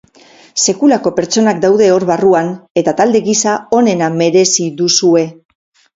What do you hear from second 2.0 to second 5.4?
barruan, eta talde gisa onena merezi duzue.